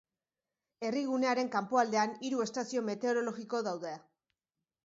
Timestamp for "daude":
3.69-3.93